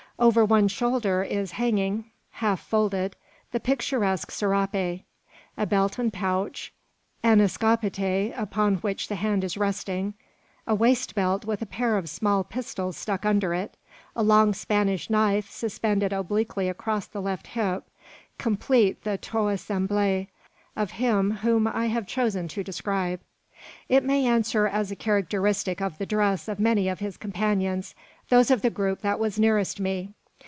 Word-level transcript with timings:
Over 0.19 0.45
one 0.45 0.67
shoulder 0.67 1.23
is 1.23 1.53
hanging, 1.53 2.11
half 2.29 2.59
folded, 2.59 3.15
the 3.51 3.59
picturesque 3.59 4.29
serape. 4.29 5.03
A 5.57 5.65
belt 5.67 5.97
and 5.97 6.13
pouch, 6.13 6.71
an 7.23 7.39
escopette 7.41 8.31
upon 8.37 8.75
which 8.75 9.07
the 9.07 9.15
hand 9.15 9.43
is 9.43 9.57
resting, 9.57 10.13
a 10.67 10.75
waist 10.75 11.15
belt 11.15 11.45
with 11.45 11.63
a 11.63 11.65
pair 11.65 11.97
of 11.97 12.07
small 12.07 12.43
pistols 12.43 12.97
stuck 12.97 13.25
under 13.25 13.51
it, 13.55 13.75
a 14.15 14.21
long 14.21 14.53
Spanish 14.53 15.09
knife 15.09 15.49
suspended 15.49 16.13
obliquely 16.13 16.69
across 16.69 17.07
the 17.07 17.19
left 17.19 17.47
hip, 17.47 17.85
complete 18.37 19.03
the 19.03 19.17
tout 19.17 19.47
ensemble 19.53 20.27
of 20.75 20.91
him 20.91 21.31
whom 21.37 21.65
I 21.65 21.87
have 21.87 22.05
chosen 22.05 22.47
to 22.49 22.63
describe. 22.63 23.21
It 23.87 24.03
may 24.03 24.25
answer 24.25 24.65
as 24.67 24.89
a 24.89 24.95
characteristic 24.95 25.81
of 25.83 25.99
the 25.99 26.05
dress 26.07 26.47
of 26.47 26.59
many 26.59 26.89
of 26.89 26.97
his 26.99 27.15
companions, 27.15 27.93
those 28.29 28.49
of 28.49 28.63
the 28.63 28.71
group 28.71 29.01
that 29.01 29.19
was 29.19 29.37
nearest 29.39 29.79
me. 29.79 30.15